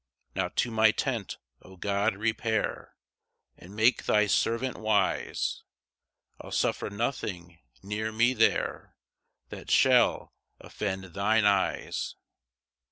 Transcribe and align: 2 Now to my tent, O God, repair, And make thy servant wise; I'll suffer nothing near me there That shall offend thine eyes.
2 0.33 0.41
Now 0.41 0.47
to 0.55 0.71
my 0.71 0.89
tent, 0.89 1.37
O 1.61 1.77
God, 1.77 2.15
repair, 2.15 2.95
And 3.55 3.75
make 3.75 4.05
thy 4.05 4.25
servant 4.25 4.77
wise; 4.77 5.61
I'll 6.41 6.49
suffer 6.49 6.89
nothing 6.89 7.59
near 7.83 8.11
me 8.11 8.33
there 8.33 8.95
That 9.49 9.69
shall 9.69 10.33
offend 10.59 11.03
thine 11.13 11.45
eyes. 11.45 12.15